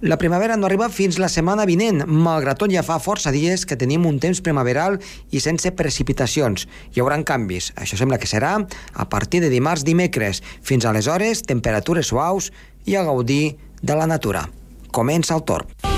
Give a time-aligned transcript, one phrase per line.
[0.00, 3.74] La primavera no arriba fins la setmana vinent, malgrat tot ja fa força dies que
[3.80, 5.00] tenim un temps primaveral
[5.34, 6.68] i sense precipitacions.
[6.94, 7.72] Hi haurà canvis.
[7.74, 8.54] Això sembla que serà
[8.94, 10.44] a partir de dimarts dimecres.
[10.62, 12.52] Fins aleshores, temperatures suaus
[12.86, 14.46] i a gaudir de la natura.
[14.94, 15.97] Comença el torn.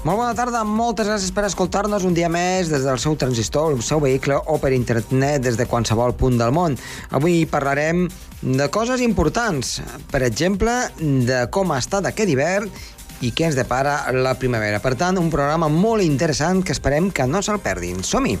[0.00, 3.82] Molt bona tarda, moltes gràcies per escoltar-nos un dia més des del seu transistor, el
[3.84, 6.78] seu vehicle o per internet des de qualsevol punt del món.
[7.12, 8.06] Avui parlarem
[8.40, 9.76] de coses importants,
[10.08, 12.72] per exemple, de com ha estat aquest hivern
[13.20, 14.80] i què ens depara la primavera.
[14.80, 18.00] Per tant, un programa molt interessant que esperem que no se'l perdin.
[18.00, 18.38] Som-hi!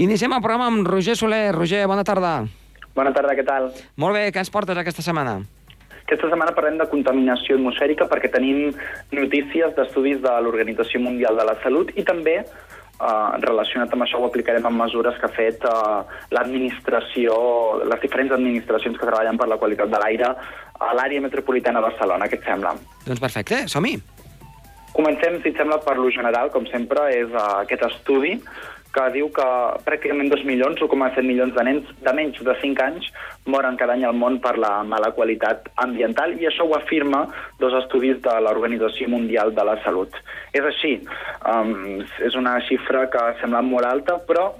[0.00, 1.52] Iniciem el programa amb Roger Soler.
[1.52, 2.46] Roger, bona tarda.
[2.96, 3.66] Bona tarda, què tal?
[4.00, 5.34] Molt bé, què ens portes aquesta setmana?
[6.06, 8.70] Aquesta setmana parlem de contaminació atmosfèrica perquè tenim
[9.12, 14.30] notícies d'estudis de l'Organització Mundial de la Salut i també eh, relacionat amb això ho
[14.30, 17.36] aplicarem en mesures que ha fet eh, l'administració,
[17.92, 22.32] les diferents administracions que treballen per la qualitat de l'aire a l'àrea metropolitana de Barcelona.
[22.32, 22.72] Què et sembla?
[23.04, 23.98] Doncs perfecte, som-hi.
[24.96, 28.32] Comencem, si et sembla, per lo general, com sempre, és uh, aquest estudi
[28.94, 29.46] que diu que
[29.86, 33.10] pràcticament 2 milions, 1,7 milions de nens de menys de 5 anys
[33.46, 37.24] moren cada any al món per la mala qualitat ambiental i això ho afirma
[37.60, 40.16] dos estudis de l'Organització Mundial de la Salut.
[40.52, 40.96] És així,
[41.46, 44.50] um, és una xifra que sembla molt alta, però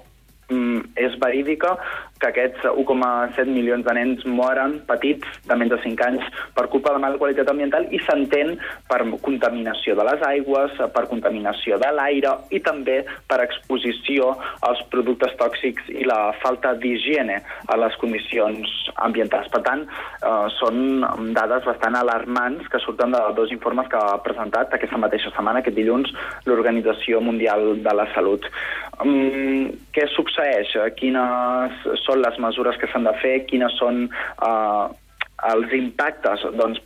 [0.51, 1.77] um, és verídica
[2.21, 6.91] que aquests 1,7 milions de nens moren petits de menys de 5 anys per culpa
[6.91, 8.57] de la mala qualitat ambiental i s'entén
[8.91, 13.01] per contaminació de les aigües, per contaminació de l'aire i també
[13.31, 14.35] per exposició
[14.69, 18.69] als productes tòxics i la falta d'higiene a les condicions
[19.09, 19.49] ambientals.
[19.53, 24.75] Per tant, eh, són dades bastant alarmants que surten de dos informes que ha presentat
[24.75, 26.13] aquesta mateixa setmana, aquest dilluns,
[26.45, 28.45] l'Organització Mundial de la Salut.
[29.01, 30.75] Um, què succeeix?
[30.99, 34.87] Quines són les mesures que s'han de fer, quines són eh,
[35.51, 36.81] els impactes, doncs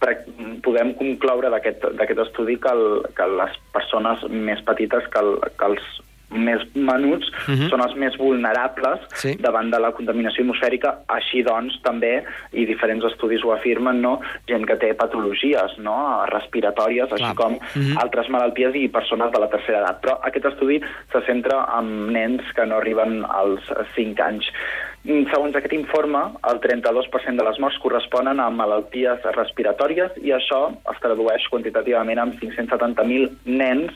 [0.63, 5.95] podem concloure d'aquest estudi que, el, que les persones més petites, que, el, que els
[6.35, 7.59] més menuts uh mhm.
[7.59, 7.69] -huh.
[7.71, 9.37] són els més vulnerables sí.
[9.41, 10.95] davant de la contaminació atmosfèrica.
[11.07, 14.21] Així doncs, també, i diferents estudis ho afirmen, no?
[14.49, 16.25] gent que té patologies no?
[16.27, 17.21] respiratòries, Clar.
[17.21, 17.83] així com uh mhm.
[17.83, 18.03] -huh.
[18.03, 20.01] altres malalties i persones de la tercera edat.
[20.03, 20.81] Però aquest estudi
[21.13, 23.63] se centra en nens que no arriben als
[23.95, 24.51] 5 anys.
[25.05, 30.61] Mm, segons aquest informe, el 32% de les morts corresponen a malalties respiratòries i això
[30.93, 33.93] es tradueix quantitativament en 570.000 nens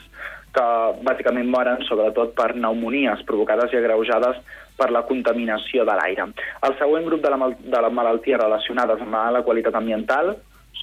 [0.53, 0.67] que
[1.09, 4.37] bàsicament moren sobretot per pneumonies provocades i agreujades
[4.77, 6.29] per la contaminació de l'aire.
[6.69, 10.35] El següent grup de, la de les malalties relacionades amb la qualitat ambiental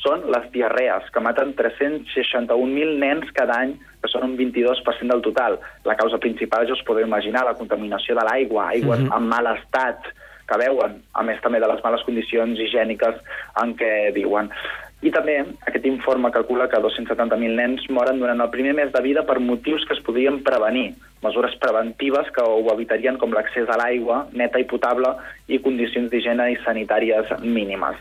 [0.05, 5.57] són les diarrees, que maten 361.000 nens cada any, que són un 22% del total.
[5.89, 9.17] La causa principal, ja us podeu imaginar, la contaminació de l'aigua, aigües mm -hmm.
[9.17, 9.99] en mal estat,
[10.45, 13.16] que veuen, a més també de les males condicions higièniques
[13.63, 14.51] en què viuen.
[15.01, 19.25] I també aquest informe calcula que 270.000 nens moren durant el primer mes de vida
[19.27, 24.27] per motius que es podrien prevenir, mesures preventives que ho evitarien com l'accés a l'aigua
[24.31, 25.11] neta i potable
[25.47, 27.97] i condicions d'higiene i sanitàries mínimes.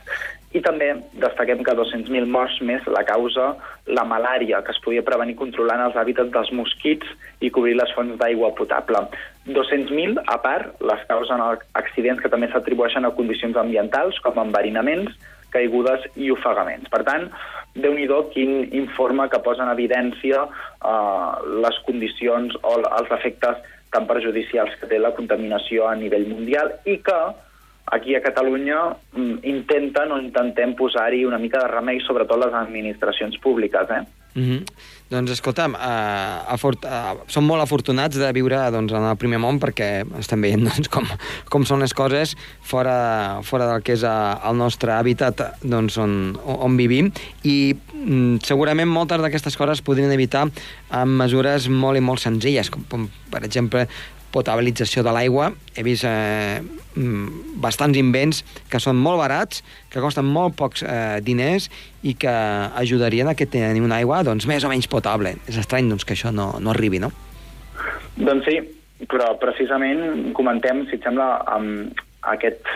[0.55, 3.49] I també destaquem que 200.000 morts més la causa
[3.91, 7.11] la malària, que es podia prevenir controlant els hàbitats dels mosquits
[7.43, 9.03] i cobrir les fonts d'aigua potable.
[9.51, 11.43] 200.000, a part, les causen
[11.81, 15.11] accidents que també s'atribueixen a condicions ambientals, com enverinaments,
[15.55, 16.91] caigudes i ofegaments.
[16.91, 17.29] Per tant,
[17.75, 21.31] déu nhi quin informe que posa en evidència eh,
[21.67, 23.59] les condicions o els efectes
[23.95, 27.19] tan perjudicials que té la contaminació a nivell mundial i que
[27.95, 28.81] aquí a Catalunya
[29.15, 33.91] mm, intenten o intentem posar-hi una mica de remei, sobretot les administracions públiques.
[33.91, 34.03] Eh?
[34.35, 34.63] Mm -hmm.
[35.15, 39.61] Doncs escolta'm, uh, afort uh, som molt afortunats de viure doncs, en el primer món
[39.61, 41.05] perquè estem veient doncs, com,
[41.53, 42.33] com són les coses
[42.63, 47.13] fora, fora del que és uh, el nostre hàbitat doncs, on, on vivim
[47.43, 50.49] i mm, segurament moltes d'aquestes coses podrien evitar
[50.91, 53.87] amb mesures molt i molt senzilles, com, com per exemple
[54.35, 55.53] potabilització de l'aigua.
[55.77, 61.21] He vist eh, mm, bastants invents que són molt barats, que costen molt pocs eh,
[61.25, 61.71] diners
[62.03, 62.35] i que
[62.83, 65.37] ajudarien a que tenir una aigua doncs, més o menys potable.
[65.47, 67.13] És estrany doncs, que això no, no arribi, no?
[68.19, 68.59] Doncs sí,
[69.11, 72.05] però precisament comentem, si et sembla, amb
[72.35, 72.69] aquest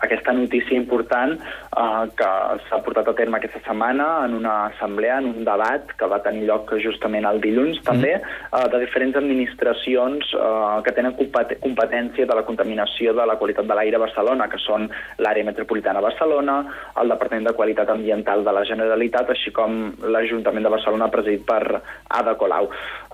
[0.00, 2.30] aquesta notícia important eh, que
[2.68, 6.46] s'ha portat a terme aquesta setmana en una assemblea, en un debat que va tenir
[6.48, 7.86] lloc justament el dilluns, mm.
[7.86, 13.68] també, eh, de diferents administracions eh, que tenen competència de la contaminació de la qualitat
[13.68, 14.88] de l'aire a Barcelona, que són
[15.22, 16.58] l'àrea metropolitana de Barcelona,
[17.00, 21.80] el Departament de Qualitat Ambiental de la Generalitat, així com l'Ajuntament de Barcelona presidit per
[22.20, 22.70] Ada Colau.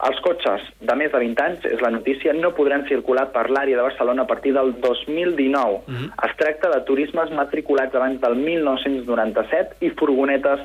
[0.08, 3.78] Els cotxes de més de 20 anys, és la notícia, no podran circular per l'àrea
[3.78, 5.82] de Barcelona a partir del 2019.
[5.86, 6.10] Mm -hmm.
[6.26, 10.60] Es tracta de turismes matriculats abans del 1997 i furgonetes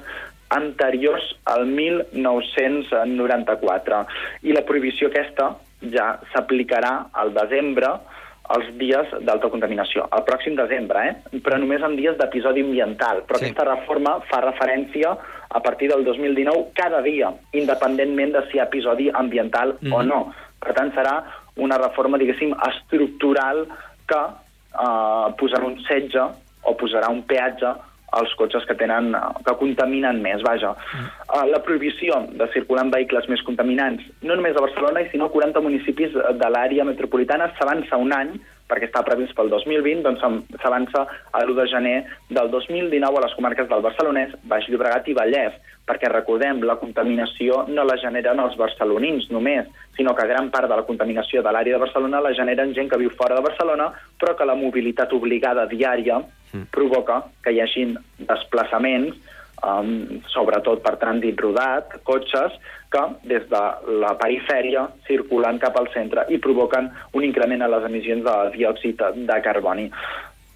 [0.50, 4.06] anteriors al 1994.
[4.48, 5.56] I la prohibició aquesta
[5.94, 7.92] ja s'aplicarà al desembre
[8.56, 11.40] els dies d'alta contaminació, el pròxim desembre, eh?
[11.44, 13.24] però només en dies d'episodi ambiental.
[13.28, 13.50] Però sí.
[13.50, 15.10] aquesta reforma fa referència
[15.50, 19.94] a partir del 2019 cada dia, independentment de si hi ha episodi ambiental mm -hmm.
[19.94, 20.08] o mhm.
[20.08, 20.34] no.
[20.64, 21.24] Per tant, serà
[21.58, 23.68] una reforma, diguéssim, estructural
[24.08, 24.22] que
[24.78, 26.24] eh, posarà un setge
[26.68, 27.74] o posarà un peatge
[28.18, 29.12] als cotxes que tenen
[29.44, 30.74] que contaminen més, vaja.
[30.96, 31.50] Mm.
[31.52, 35.64] La prohibició de circular en vehicles més contaminants, no només a Barcelona, sinó a 40
[35.66, 38.38] municipis de l'àrea metropolitana, s'avança un any,
[38.68, 40.24] perquè està previst pel 2020, doncs
[40.62, 41.98] s'avança a l'1 de gener
[42.30, 45.56] del 2019 a les comarques del Barcelonès, Baix Llobregat i Vallès,
[45.88, 50.76] perquè recordem, la contaminació no la generen els barcelonins només, sinó que gran part de
[50.76, 54.36] la contaminació de l'àrea de Barcelona la generen gent que viu fora de Barcelona, però
[54.36, 56.68] que la mobilitat obligada diària mm.
[56.76, 59.16] provoca que hi hagin desplaçaments,
[59.64, 62.56] um, sobretot per trànsit rodat, cotxes,
[62.92, 63.64] que des de
[64.04, 69.04] la perifèria circulen cap al centre i provoquen un increment a les emissions de diòxid
[69.28, 69.90] de carboni.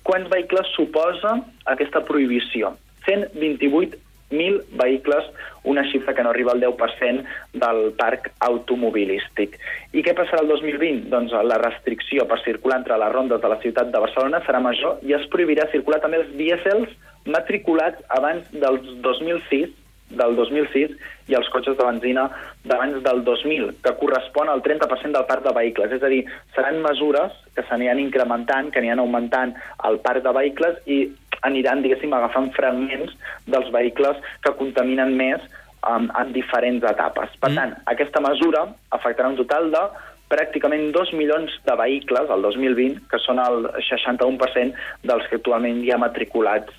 [0.07, 1.36] Quants vehicles suposa
[1.69, 2.74] aquesta prohibició?
[3.06, 4.00] 128
[4.31, 5.28] 1.000 vehicles,
[5.63, 9.57] una xifra que no arriba al 10% del parc automobilístic.
[9.94, 11.10] I què passarà el 2020?
[11.13, 15.04] Doncs la restricció per circular entre les rondes de la ciutat de Barcelona serà major
[15.06, 16.89] i es prohibirà circular també els dièsels
[17.30, 19.78] matriculats abans del 2006
[20.12, 20.92] del 2006
[21.31, 22.25] i els cotxes de benzina
[22.68, 25.94] d'abans del 2000, que correspon al 30% del parc de vehicles.
[25.95, 26.25] És a dir,
[26.56, 29.56] seran mesures que s'aniran incrementant, que aniran augmentant
[29.88, 31.00] el parc de vehicles i
[31.48, 33.14] aniran, diguéssim, agafant fragments
[33.48, 35.44] dels vehicles que contaminen més
[35.88, 37.34] um, en diferents etapes.
[37.42, 37.58] Per mm.
[37.58, 38.68] tant, aquesta mesura
[38.98, 39.84] afectarà un total de
[40.32, 45.92] pràcticament 2 milions de vehicles al 2020, que són el 61% dels que actualment hi
[45.92, 46.72] ha matriculats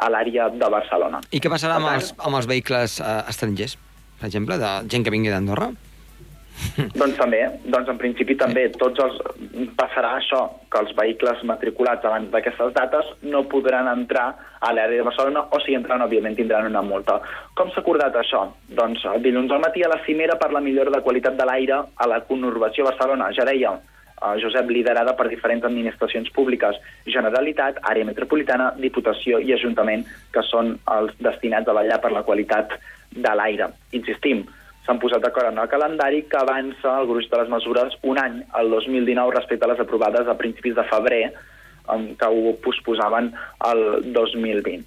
[0.00, 1.20] a l'àrea de Barcelona.
[1.34, 3.76] I què passarà amb, tant, els, amb els vehicles uh, estrangers,
[4.20, 5.72] per exemple, de gent que vingui d'Andorra?
[7.00, 9.18] Doncs també, doncs en principi també tots els,
[9.78, 14.26] passarà això, que els vehicles matriculats abans d'aquestes dates no podran entrar
[14.60, 17.18] a l'àrea de Barcelona o si entren, òbviament, tindran una multa.
[17.58, 18.46] Com s'ha acordat això?
[18.80, 22.10] Doncs dilluns al matí a la cimera per la millora de qualitat de l'aire a
[22.10, 23.74] la conurbació Barcelona, ja deia,
[24.20, 30.76] eh, Josep, liderada per diferents administracions públiques, Generalitat, àrea metropolitana, Diputació i Ajuntament, que són
[30.96, 32.76] els destinats a vetllar per la qualitat
[33.10, 33.72] de l'aire.
[33.96, 34.44] Insistim,
[34.86, 38.40] s'han posat d'acord en el calendari que avança el gruix de les mesures un any,
[38.60, 41.24] el 2019, respecte a les aprovades a principis de febrer,
[41.90, 43.32] que ho posposaven
[43.66, 44.84] el 2020.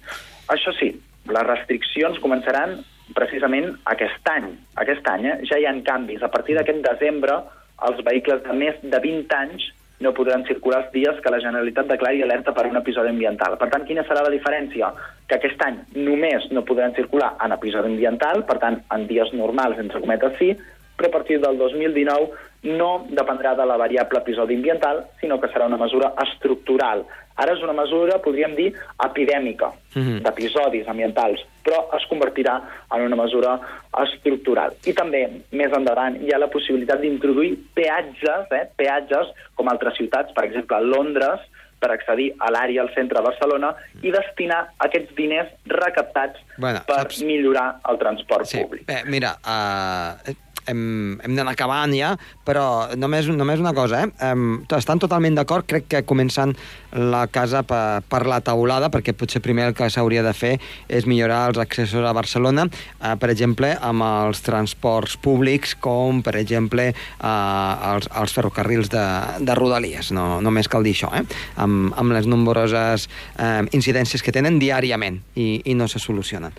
[0.54, 0.90] Això sí,
[1.28, 2.78] les restriccions començaran
[3.16, 4.50] precisament aquest any.
[4.80, 5.36] Aquest any eh?
[5.48, 6.22] ja hi ha canvis.
[6.22, 7.42] A partir d'aquest desembre,
[7.88, 9.68] els vehicles de més de 20 anys
[10.00, 13.58] no podran circular els dies que la Generalitat declari alerta per un episodi ambiental.
[13.60, 14.90] Per tant, quina serà la diferència?
[15.28, 19.78] Que aquest any només no podran circular en episodi ambiental, per tant, en dies normals,
[19.78, 20.50] entre cometes, sí,
[20.98, 22.32] però a partir del 2019
[22.64, 27.04] no dependrà de la variable episodi ambiental, sinó que serà una mesura estructural.
[27.36, 28.68] Ara és una mesura, podríem dir,
[29.04, 30.20] epidèmica, mm -hmm.
[30.22, 32.60] d'episodis ambientals, però es convertirà
[32.94, 33.58] en una mesura
[34.02, 34.72] estructural.
[34.84, 40.32] I també, més endavant, hi ha la possibilitat d'introduir peatges, eh, peatges, com altres ciutats,
[40.32, 41.40] per exemple, Londres,
[41.80, 47.02] per accedir a l'àrea al centre de Barcelona i destinar aquests diners recaptats bueno, per
[47.02, 47.22] saps...
[47.22, 48.62] millorar el transport sí.
[48.62, 48.88] públic.
[48.88, 50.34] Eh, mira, uh,
[50.70, 52.14] hem, hem d'anar acabant ja,
[52.46, 54.32] però només, només una cosa, eh?
[54.32, 56.54] Um, estan totalment d'acord, crec que començant
[56.94, 60.54] la casa per, per la taulada, perquè potser primer el que s'hauria de fer
[60.88, 66.36] és millorar els accessos a Barcelona, eh, per exemple, amb els transports públics, com, per
[66.40, 69.04] exemple, eh, els, els ferrocarrils de,
[69.44, 71.24] de Rodalies, no, només cal dir això, eh?
[71.60, 76.54] amb, amb les nombroses eh, incidències que tenen diàriament i, i no se solucionen.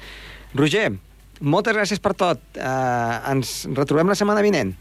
[0.55, 0.93] Roger,
[1.41, 2.41] moltes gràcies per tot.
[2.55, 4.73] Eh, ens retrobem la setmana vinent.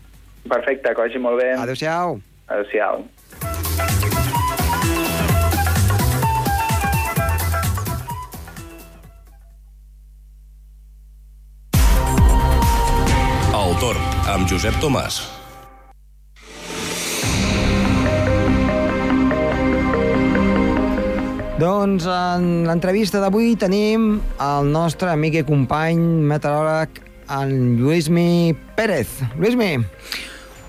[0.48, 1.54] Perfecte, que vagi molt bé.
[1.58, 2.18] Adéu-siau.
[2.48, 3.04] Adéu-siau.
[13.54, 15.43] El Torn, amb Josep Tomàs.
[21.54, 26.98] Doncs en l'entrevista d'avui tenim el nostre amic i company meteoròleg,
[27.34, 29.20] en Lluïsmi Pérez.
[29.38, 29.70] Lluïsmi,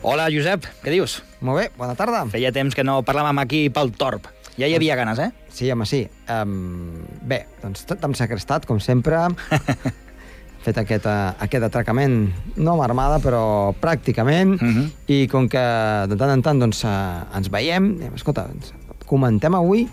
[0.06, 1.24] Hola, Josep, què dius?
[1.42, 2.22] molt bé, bona tarda.
[2.30, 4.28] Feia temps que no parlàvem aquí pel Torb.
[4.58, 5.32] Ja hi havia ganes, eh?
[5.50, 6.04] Sí, home, sí.
[6.30, 9.18] Um, bé, doncs tot amb secrestat, com sempre.
[10.66, 14.86] fet aquest, uh, aquest atracament, no amb armada, però pràcticament, Mhm.
[15.10, 15.66] i com que
[16.10, 18.72] de tant en tant doncs, uh, ens veiem, escolta, doncs,
[19.06, 19.88] comentem avui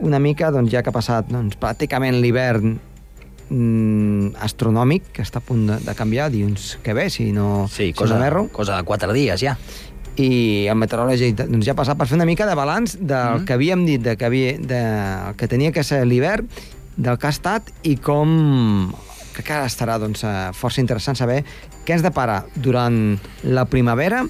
[0.00, 2.78] una mica, doncs, ja que ha passat doncs, pràcticament l'hivern
[3.50, 7.90] mm, astronòmic, que està a punt de, de canviar dilluns que ve, si no, Sí,
[7.90, 9.56] si cosa, no cosa de quatre dies, ja.
[10.20, 13.44] i el meteoròleg doncs, ja ha passat per fer una mica de balanç del Mhm.
[13.46, 14.82] que havíem dit, de que, havia, de,
[15.36, 16.48] que tenia que ser l'hivern,
[16.96, 18.92] del que ha estat i com
[19.32, 21.44] crec que ara estarà doncs, eh, força interessant saber
[21.86, 24.24] què ens depara durant la primavera,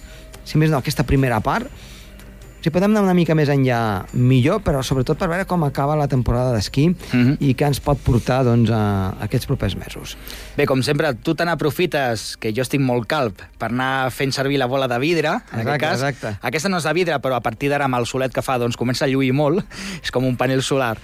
[0.45, 1.67] si més no, aquesta primera part,
[2.61, 6.07] si podem anar una mica més enllà, millor, però sobretot per veure com acaba la
[6.09, 7.37] temporada d'esquí Mhm.
[7.41, 10.17] i què ens pot portar doncs, a aquests propers mesos.
[10.57, 14.59] Bé, com sempre, tu te n'aprofites, que jo estic molt calp, per anar fent servir
[14.59, 16.03] la bola de vidre, en Exacte, aquest cas.
[16.03, 16.39] exacte.
[16.43, 18.77] Aquesta no és de vidre, però a partir d'ara, amb el solet que fa, doncs
[18.77, 19.65] comença a lluir molt.
[20.05, 20.99] És com un panel solar.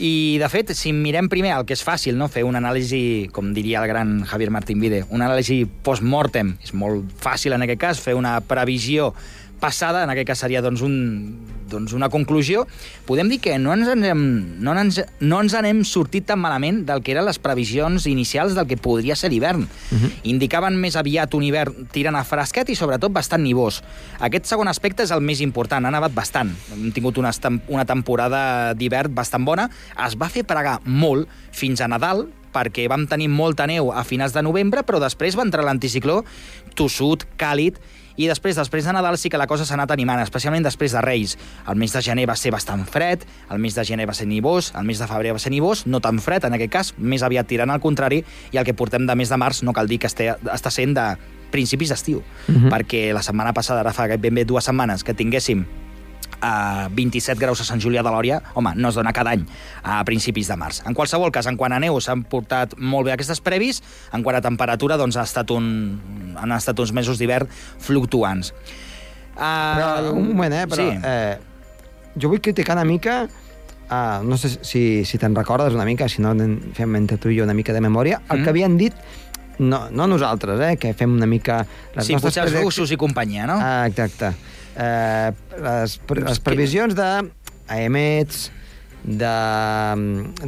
[0.00, 2.26] I, de fet, si mirem primer el que és fàcil, no?
[2.26, 7.04] fer una anàlisi, com diria el gran Javier Martín Vide, una anàlisi post-mortem, és molt
[7.22, 9.12] fàcil en aquest cas fer una previsió
[9.60, 11.38] passada, en aquest cas seria doncs, un,
[11.70, 12.66] doncs una conclusió,
[13.08, 14.24] podem dir que no ens, hem,
[14.62, 18.68] no, ens, no ens n'hem sortit tan malament del que eren les previsions inicials del
[18.70, 19.64] que podria ser l'hivern.
[19.64, 20.12] Uh -huh.
[20.34, 23.82] Indicaven més aviat un hivern tirant a fresquet i sobretot bastant nivós.
[24.20, 26.54] Aquest segon aspecte és el més important, ha nevat bastant.
[26.72, 27.30] Hem tingut una,
[27.68, 29.70] una temporada d'hivern bastant bona,
[30.06, 34.32] es va fer pregar molt fins a Nadal, perquè vam tenir molta neu a finals
[34.32, 36.24] de novembre, però després va entrar l'anticicló
[36.74, 37.78] tossut, càlid,
[38.16, 41.00] i després, després de Nadal sí que la cosa s'ha anat animant, especialment després de
[41.02, 41.36] Reis.
[41.68, 44.72] El mes de gener va ser bastant fred, el mes de gener va ser nivós,
[44.78, 47.46] el mes de febrer va ser nivós, no tan fred en aquest cas, més aviat
[47.46, 50.06] tirant al contrari, i el que portem de mes de març no cal dir que
[50.06, 51.16] este, està sent de
[51.50, 52.70] principis d'estiu, Mhm.
[52.70, 55.64] perquè la setmana passada, ara fa ben bé dues setmanes, que tinguéssim
[56.44, 59.46] a 27 graus a Sant Julià de Lòria, home, no es dona cada any
[59.82, 60.82] a principis de març.
[60.84, 63.80] En qualsevol cas, en quant a neu, s'han portat molt bé aquestes previs,
[64.12, 65.70] en quant a temperatura, doncs ha estat un,
[66.36, 67.48] han estat uns mesos d'hivern
[67.80, 68.52] fluctuants.
[69.34, 70.66] Uh, Però, un moment, eh?
[70.70, 71.00] Però, sí.
[71.02, 73.24] eh, jo vull criticar una mica
[73.84, 76.30] Uh, no sé si, si te'n recordes una mica, si no
[76.72, 78.42] fem entre tu i jo una mica de memòria, el Mm.
[78.42, 78.94] que havien dit,
[79.58, 81.62] no, no nosaltres, eh, que fem una mica...
[81.94, 83.58] Les sí, potser els russos i companyia, no?
[83.60, 84.32] Ah, exacte.
[84.74, 85.30] Eh,
[85.62, 87.08] les, pre- les previsions de
[87.68, 88.50] AEMETs,
[89.04, 89.30] de,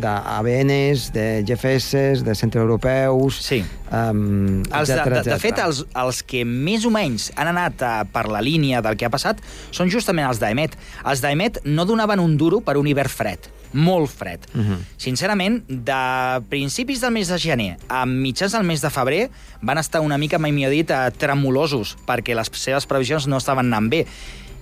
[0.00, 3.36] de ABNs, de GFS, de centroeuropeus...
[3.44, 3.60] Sí.
[3.92, 7.98] Um, Els de, de, de fet, els, els que més o menys han anat uh,
[8.10, 10.75] per la línia del que ha passat són justament els d'Emet.
[11.04, 14.40] Els d'Emet no donaven un duro per un hivern fred, molt fred.
[14.54, 14.78] Uh -huh.
[14.96, 19.30] Sincerament, de principis del mes de gener a mitjans del mes de febrer
[19.61, 23.66] van estar una mica, mai millor dit, eh, tremolosos, perquè les seves previsions no estaven
[23.66, 24.06] anant bé.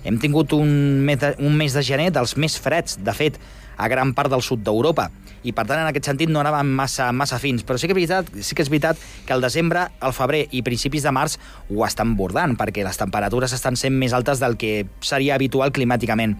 [0.03, 3.39] Hem tingut un mes de, un mes de gener dels més freds, de fet,
[3.77, 5.09] a gran part del sud d'Europa.
[5.45, 7.61] I, per tant, en aquest sentit, no anàvem massa, massa fins.
[7.65, 8.97] Però sí que, és veritat, sí que és veritat
[9.27, 11.37] que el desembre, el febrer i principis de març
[11.69, 16.39] ho estan bordant, perquè les temperatures estan sent més altes del que seria habitual climàticament.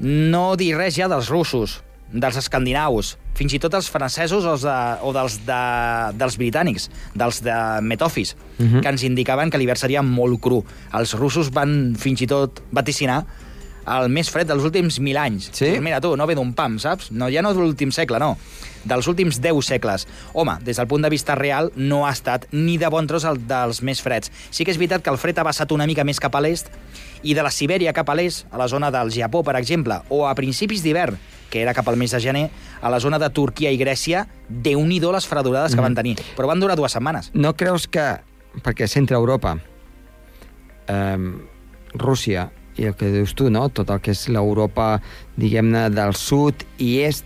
[0.00, 1.80] No dir res ja dels russos,
[2.12, 5.60] dels escandinaus, fins i tot els francesos o, de, o dels, de,
[6.16, 8.72] dels britànics, dels de Metofis, uh Mhm.
[8.74, 8.80] -huh.
[8.82, 10.64] que ens indicaven que l'hivern seria molt cru.
[10.92, 13.26] Els russos van fins i tot vaticinar
[13.86, 15.50] el més fred dels últims mil anys.
[15.52, 15.70] Sí?
[15.70, 17.12] Doncs mira tu, no ve d'un pam, saps?
[17.14, 18.34] No, ja no de l'últim segle, no.
[18.86, 20.06] Dels últims 10 segles.
[20.34, 23.40] Home, des del punt de vista real, no ha estat ni de bon tros el
[23.46, 24.30] dels més freds.
[24.50, 26.70] Sí que és veritat que el fred ha vessat una mica més cap a l'est,
[27.26, 30.26] i de la Sibèria cap a l'est, a la zona del Japó, per exemple, o
[30.28, 31.18] a principis d'hivern,
[31.50, 32.44] que era cap al mes de gener,
[32.82, 36.16] a la zona de Turquia i Grècia, déu nhi les fredurades que van tenir.
[36.36, 37.30] Però van durar dues setmanes.
[37.34, 38.20] No creus que,
[38.62, 39.56] perquè centre Europa,
[40.86, 41.18] eh,
[41.94, 43.68] Rússia i el que dius tu, no?
[43.68, 45.00] tot el que és l'Europa,
[45.40, 47.24] diguem-ne, del sud i est,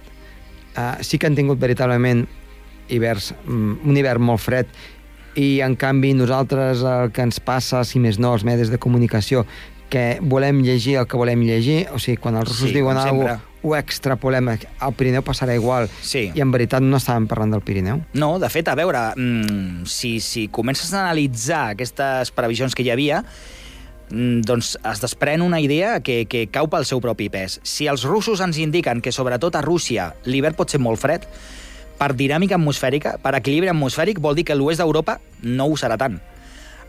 [0.76, 2.26] eh, sí que han tingut veritablement
[2.90, 4.70] hiverns, mm, un hivern molt fred
[5.38, 9.44] i en canvi nosaltres el que ens passa, si més no, els medis de comunicació,
[9.90, 13.36] que volem llegir el que volem llegir, o sigui, quan els russos Sí, diuen alguna
[13.36, 16.30] cosa, ho extrapolem, al Pirineu passarà igual, Sí.
[16.34, 18.00] i en veritat no estàvem parlant del Pirineu.
[18.14, 22.90] No, de fet, a veure, mm, si, si comences a analitzar aquestes previsions que hi
[22.90, 23.24] havia,
[24.10, 27.60] doncs es desprèn una idea que, que cau pel seu propi pes.
[27.62, 31.26] Si els russos ens indiquen que, sobretot a Rússia, l'hivern pot ser molt fred,
[32.00, 36.18] per dinàmica atmosfèrica, per equilibri atmosfèric, vol dir que l'oest d'Europa no ho serà tant.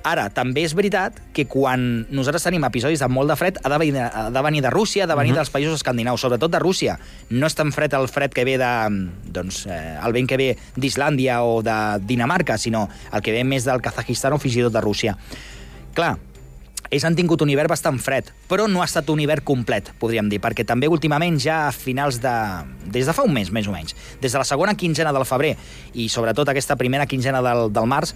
[0.07, 3.77] Ara, també és veritat que quan nosaltres tenim episodis de molt de fred, ha de
[3.77, 5.39] venir, ha de, venir de Rússia, ha de venir uh -huh.
[5.43, 6.97] dels països escandinaus, sobretot de Rússia.
[7.29, 9.09] No és tan fred el fred que ve de...
[9.31, 13.63] doncs, eh, el vent que ve d'Islàndia o de Dinamarca, sinó el que ve més
[13.63, 15.17] del Kazajistan o fins i tot de Rússia.
[15.93, 16.17] Clar,
[16.91, 20.27] ells han tingut un hivern bastant fred, però no ha estat un hivern complet, podríem
[20.29, 22.33] dir, perquè també últimament ja a finals de...
[22.91, 25.55] des de fa un mes, més o menys, des de la segona quinzena del febrer
[25.95, 28.11] i sobretot aquesta primera quinzena del, del març,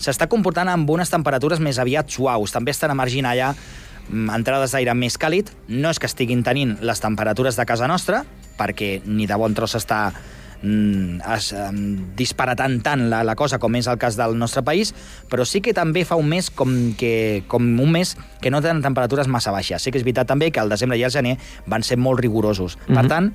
[0.00, 2.52] s'està comportant amb unes temperatures més aviat suaus.
[2.52, 5.52] També estan emergint allà mm, entrades d'aire més càlid.
[5.68, 8.24] No és que estiguin tenint les temperatures de casa nostra,
[8.56, 13.74] perquè ni de bon tros està mm, es um, disparatant tant la, la cosa com
[13.76, 14.94] és el cas del nostre país,
[15.30, 18.82] però sí que també fa un mes com, que, com un mes que no tenen
[18.82, 19.82] temperatures massa baixes.
[19.82, 21.36] Sí que és veritat també que el desembre i el gener
[21.66, 22.76] van ser molt rigorosos.
[22.76, 22.94] Mm -hmm.
[22.94, 23.08] Per Mhm.
[23.08, 23.34] tant,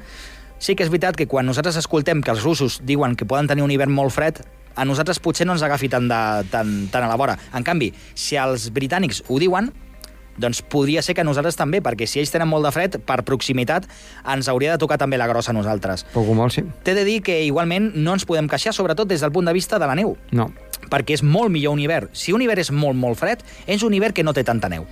[0.59, 3.63] sí que és veritat que quan nosaltres escoltem que els russos diuen que poden tenir
[3.63, 4.41] un hivern molt fred,
[4.75, 7.37] a nosaltres potser no ens agafi tant, de, tant, tant a la vora.
[7.53, 9.71] En canvi, si els britànics ho diuen,
[10.37, 13.87] doncs podria ser que nosaltres també, perquè si ells tenen molt de fred, per proximitat,
[14.33, 16.05] ens hauria de tocar també la grossa a nosaltres.
[16.13, 16.63] Poc o molt, sí.
[16.83, 19.79] T'he de dir que igualment no ens podem queixar, sobretot des del punt de vista
[19.79, 20.51] de la neu, No.
[20.89, 22.09] perquè és molt millor un hivern.
[22.13, 24.85] Si un hivern és molt, molt fred, és un hivern que no té tanta neu.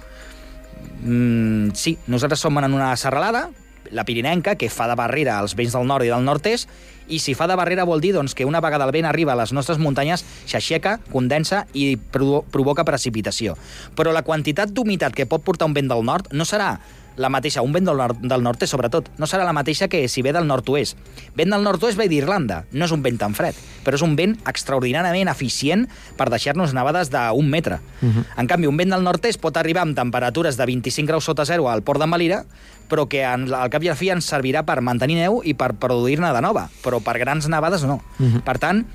[1.01, 3.49] Mm, sí, nosaltres som en una serralada,
[3.91, 6.69] la Pirinenca, que fa de barrera als vents del nord i del nord-est,
[7.09, 9.39] i si fa de barrera vol dir doncs, que una vegada el vent arriba a
[9.39, 13.57] les nostres muntanyes, s'aixeca, condensa i provo provoca precipitació.
[13.97, 16.75] Però la quantitat d'humitat que pot portar un vent del nord no serà
[17.19, 20.21] la mateixa, un vent del nord, del nord sobretot, no serà la mateixa que si
[20.23, 20.95] ve del nord-oest.
[21.35, 24.37] Vent del nord-oest ve d'Irlanda, no és un vent tan fred, però és un vent
[24.47, 25.83] extraordinàriament eficient
[26.15, 27.81] per deixar-nos nevades d'un metre.
[28.01, 28.25] Uh -huh.
[28.37, 31.67] En canvi, un vent del nord-est pot arribar amb temperatures de 25 graus sota zero
[31.69, 32.45] al port de Malira,
[32.89, 35.53] però que en, al cap i a la fi ens servirà per mantenir neu i
[35.53, 38.01] per produir-ne de nova, però per grans nevades no.
[38.19, 38.41] Uh -huh.
[38.43, 38.85] Per tant,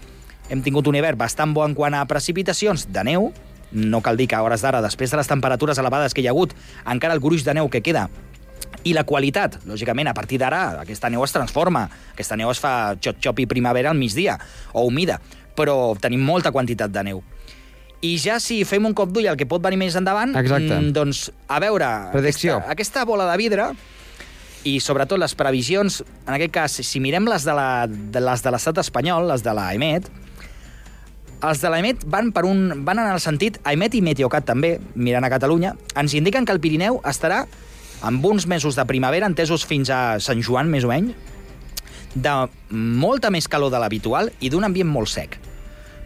[0.49, 3.33] hem tingut un hivern bastant bo en quant a precipitacions de neu,
[3.73, 6.31] no cal dir que a hores d'ara, després de les temperatures elevades que hi ha
[6.31, 6.55] hagut,
[6.87, 8.09] encara el gruix de neu que queda
[8.85, 11.89] i la qualitat, lògicament, a partir d'ara, aquesta neu es transforma.
[12.13, 14.39] Aquesta neu es fa xop-xop i primavera al migdia,
[14.73, 15.21] o humida,
[15.57, 17.23] però tenim molta quantitat de neu.
[18.05, 20.75] I ja si fem un cop d'ull al que pot venir més endavant, Exacte.
[20.77, 22.59] mm, doncs, a veure, Predicció.
[22.59, 23.71] aquesta, aquesta bola de vidre
[24.65, 28.51] i sobretot les previsions, en aquest cas, si mirem les de la- de les de
[28.51, 30.09] l'estat espanyol, les de l'AEMET,
[31.45, 35.25] els de l'AEMET van, per un, van en el sentit, AEMET i Meteocat també, mirant
[35.25, 37.47] a Catalunya, ens indiquen que el Pirineu estarà
[38.03, 41.15] amb uns mesos de primavera, entesos fins a Sant Joan, més o menys,
[42.15, 45.39] de molta més calor de l'habitual i d'un ambient molt sec.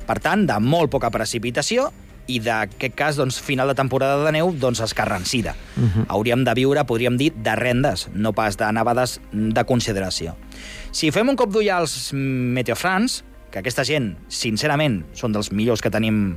[0.08, 1.90] Per tant, de molt poca precipitació
[2.28, 5.54] i d'aquest cas, doncs, final de temporada de neu, doncs escarrancida.
[5.76, 6.04] Uh -huh.
[6.08, 10.36] Hauríem de viure, podríem dir, de rendes, no pas de nevades de consideració.
[10.90, 15.90] Si fem un cop d'ull als meteofrans, que aquesta gent, sincerament, són dels millors que
[15.90, 16.36] tenim...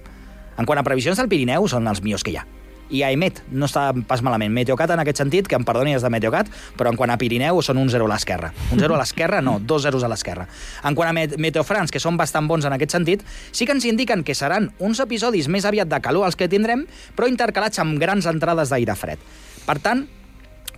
[0.58, 2.46] En quant a previsions del Pirineu, són els millors que hi ha.
[2.92, 4.52] I AEMET no està pas malament.
[4.54, 7.62] Meteocat en aquest sentit, que em perdoni des de Meteocat, però en quant a Pirineu
[7.64, 8.52] són un 0 a l'esquerra.
[8.72, 10.48] Un 0 a l'esquerra, no, dos zeros a l'esquerra.
[10.84, 13.88] En quant a Met Meteofrans, que són bastant bons en aquest sentit, sí que ens
[13.88, 16.84] indiquen que seran uns episodis més aviat de calor els que tindrem,
[17.16, 19.24] però intercalats amb grans entrades d'aire fred.
[19.66, 20.06] Per tant,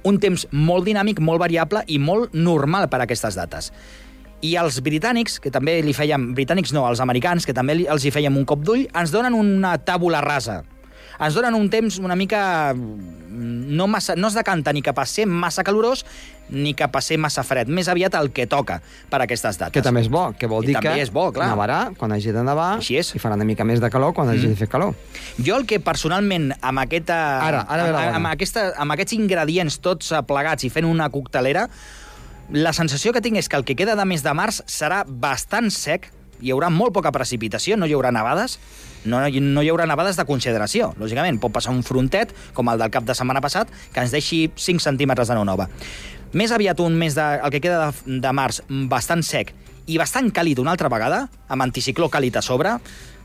[0.04, 3.71] un temps molt dinàmic, molt variable i molt normal per a aquestes dates.
[4.43, 6.34] I els britànics, que també li fèiem...
[6.36, 9.78] Britànics no, els americans, que també els hi fèiem un cop d'ull, ens donen una
[9.80, 10.62] tàbula rasa.
[11.19, 12.73] Ens donen un temps una mica...
[12.73, 13.21] mm,
[13.73, 16.06] No, massa, no es decanta ni a ser massa calorós
[16.49, 17.67] ni a ser massa fred.
[17.67, 19.73] Més aviat el que toca per a aquestes dates.
[19.73, 21.47] Que també és bo, que vol I dir també que és bo, clar.
[21.49, 23.10] nevarà quan hagi de nevar Així és.
[23.15, 24.93] i farà una mica més de calor quan hagi de fer calor.
[25.41, 30.13] Jo el que personalment, amb, aquesta, Ara, ara amb, amb, aquesta, amb aquests ingredients tots
[30.30, 31.67] plegats i fent una coctelera,
[32.54, 35.71] la sensació que tinc és que el que queda de mes de març serà bastant
[35.73, 38.58] sec, hi haurà molt poca precipitació, no hi haurà nevades,
[39.06, 40.93] no, no hi haurà nevades de consideració.
[41.00, 44.46] Lògicament, pot passar un frontet, com el del cap de setmana passat, que ens deixi
[44.56, 45.69] 5 centímetres de neu nova.
[46.34, 49.54] Més aviat un mes de, el que queda de, de març bastant sec
[49.86, 52.78] i bastant càlid una altra vegada, amb anticicló càlid a sobre,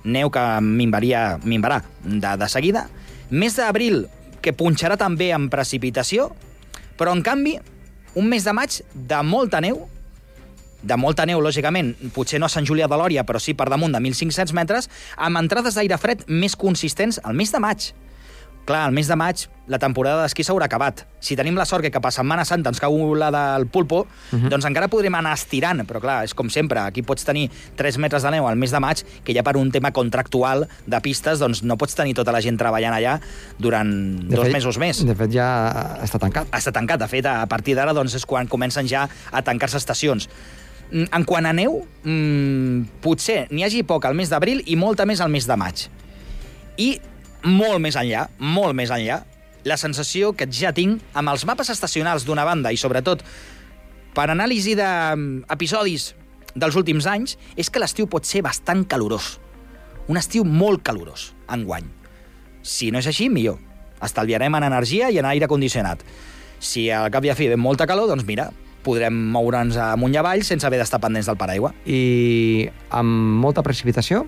[0.05, 2.89] neu que minvaria, minvarà de, de seguida.
[3.31, 4.07] Mes d'abril,
[4.43, 6.31] que punxarà també en precipitació,
[6.99, 7.57] però, en canvi,
[8.19, 9.87] un mes de maig de molta neu,
[10.83, 13.93] de molta neu, lògicament, potser no a Sant Julià de Lòria, però sí per damunt
[13.93, 17.93] de 1.500 metres, amb entrades d'aire fred més consistents al mes de maig.
[18.69, 21.07] Clar, al mes de maig la temporada d'esquí s'haurà acabat.
[21.25, 24.37] Si tenim la sort que cap a Setmana Santa ens cau la del pulpo, uh
[24.37, 24.49] -huh.
[24.51, 28.23] doncs encara podrem anar estirant, però clar, és com sempre, aquí pots tenir 3 metres
[28.23, 31.63] de neu al mes de maig, que ja per un tema contractual de pistes, doncs
[31.63, 33.21] no pots tenir tota la gent treballant allà
[33.59, 36.47] durant De dos fet- mesos més De fet, ja està tancat.
[36.51, 37.01] està tancat.
[37.01, 40.29] De fet, a partir d'ara doncs, és quan comencen ja a tancar-se estacions.
[40.91, 45.05] Mm, En quant a neu, mmm, potser n'hi hagi poc al mes d'abril i molta
[45.05, 45.89] més al mes de maig.
[46.79, 46.99] I
[47.45, 49.23] molt més enllà, molt més enllà,
[49.69, 53.25] la sensació que ja tinc amb els mapes estacionals d'una banda i, sobretot,
[54.15, 56.15] per anàlisi d'episodis
[56.57, 59.37] dels últims anys, és que l'estiu pot ser bastant calorós.
[60.09, 61.85] Un estiu molt calorós, enguany.
[62.63, 63.59] Si no és així, millor.
[64.03, 66.01] Estalviarem en energia i en aire condicionat.
[66.59, 68.49] Si al cap i a fi ve molta calor, doncs mira,
[68.85, 71.73] podrem moure'ns amunt i avall sense haver d'estar pendents del paraigua.
[71.87, 74.25] I amb molta precipitació?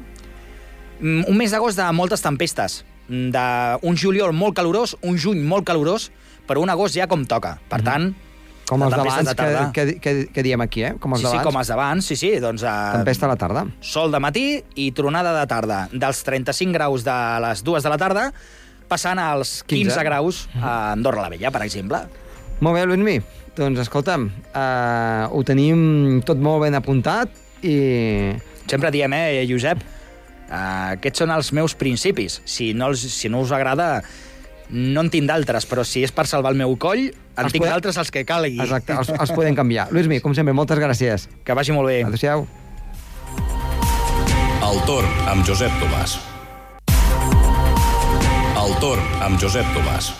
[1.01, 6.11] Mm, Un mes d'agost de moltes tempestes, d'un juliol molt calorós, un juny molt calorós,
[6.47, 7.59] però un agost ja com toca.
[7.71, 8.13] Per tant,
[8.71, 10.93] Com els d'abans de que, que, que, que diem aquí, eh?
[11.03, 12.63] Com els sí, sí, com els d'abans, sí, sí, doncs...
[12.63, 13.65] Uh, Tempesta a la tarda.
[13.83, 14.45] Sol de matí
[14.79, 15.81] i tronada de tarda.
[15.91, 18.29] Dels 35 graus de les dues de la tarda,
[18.87, 20.05] passant als 15, 15.
[20.07, 22.05] graus a Andorra la Vella, per exemple.
[22.61, 23.17] Molt bé, Luismi.
[23.57, 27.33] Doncs escolta'm, uh, ho tenim tot molt ben apuntat
[27.67, 27.75] i...
[28.71, 32.39] Sempre diem, eh, Josep, uh, aquests són els meus principis.
[32.47, 34.05] Si no, els, si no us agrada,
[34.71, 37.65] no en tinc d'altres, però si és per salvar el meu coll, en Els tinc
[37.65, 38.61] podem- d'altres els que calgui.
[38.63, 39.89] Exacte, els, els podem canviar.
[39.91, 41.27] Luismi, com sempre, moltes gràcies.
[41.43, 42.05] Que vagi molt bé.
[42.07, 42.47] Adéu-siau.
[44.71, 46.21] El torn amb Josep Tomàs.
[48.61, 50.13] El torn amb Josep Tomàs.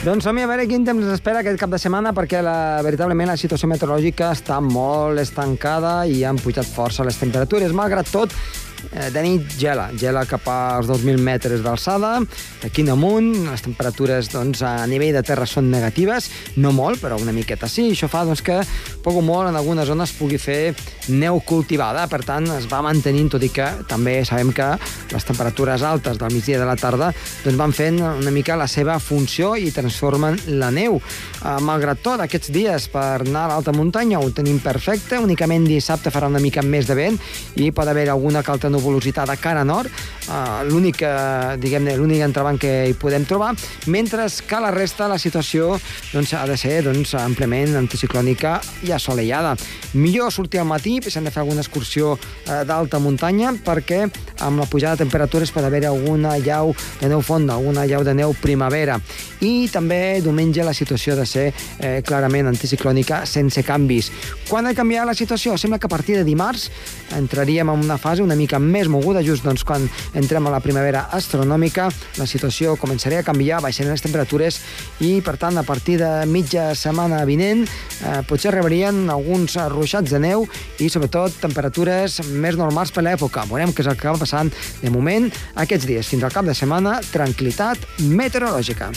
[0.00, 3.28] Doncs som a veure quin temps ens espera aquest cap de setmana perquè la, veritablement
[3.28, 7.74] la situació meteorològica està molt estancada i han pujat força les temperatures.
[7.76, 8.32] Malgrat tot,
[8.90, 12.18] de nit gela, gela cap als 2.000 metres d'alçada,
[12.62, 17.18] d'aquí en amunt, les temperatures doncs, a nivell de terra són negatives, no molt, però
[17.20, 18.60] una miqueta sí, això fa doncs, que
[19.04, 20.74] poc o molt en algunes zones pugui fer
[21.10, 24.68] neu cultivada, per tant es va mantenint, tot i que també sabem que
[25.10, 27.10] les temperatures altes del migdia de la tarda
[27.44, 30.98] doncs, van fent una mica la seva funció i transformen la neu.
[31.40, 36.12] Uh, malgrat tot, aquests dies per anar a l'alta muntanya ho tenim perfecte, únicament dissabte
[36.12, 37.18] farà una mica més de vent
[37.60, 39.90] i pot haver alguna que nuvolositat a cara nord,
[40.28, 43.52] uh, l'únic, uh, diguem-ne, l'únic entrebanc que hi podem trobar,
[43.86, 45.74] mentre que la resta la situació
[46.12, 49.56] doncs, ha de ser doncs, ampliament anticiclònica i assolellada.
[49.94, 54.04] Millor sortir al matí, s'han de fer alguna excursió uh, d'alta muntanya, perquè
[54.40, 58.14] amb la pujada de temperatures pot haver alguna llau de neu fonda, alguna llau de
[58.14, 58.98] neu primavera.
[59.40, 64.10] I també diumenge la situació ha de ser eh, clarament anticiclònica sense canvis.
[64.48, 65.56] Quan ha de canviar la situació?
[65.58, 66.68] Sembla que a partir de dimarts
[67.16, 71.06] entraríem en una fase una mica més moguda, just doncs, quan entrem a la primavera
[71.16, 71.88] astronòmica,
[72.20, 74.60] la situació començaria a canviar, baixaran les temperatures
[75.00, 80.20] i, per tant, a partir de mitja setmana vinent, eh, potser rebrien alguns ruixats de
[80.22, 80.46] neu
[80.78, 83.46] i, sobretot, temperatures més normals per l'època.
[83.50, 86.10] Veurem què és el que acaba passant de moment aquests dies.
[86.10, 88.92] Fins al cap de setmana, tranquil·litat meteorològica.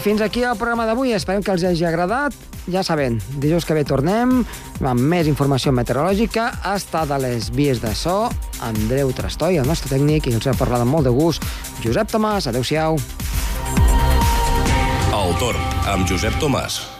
[0.00, 1.12] Fins aquí el programa d'avui.
[1.16, 2.34] Esperem que els hagi agradat.
[2.70, 4.42] Ja saben, dijous que ve tornem
[4.84, 6.50] amb més informació meteorològica.
[6.74, 8.28] Estat a les vies de so
[8.64, 11.44] Andreu Trastoi, el nostre tècnic, i els ha parlat amb molt de gust
[11.84, 12.50] Josep Tomàs.
[12.52, 13.00] Adéu-siau.
[15.18, 16.97] El torn amb Josep Tomàs.